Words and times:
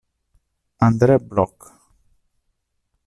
André 0.79 1.19
Bloch 1.21 1.69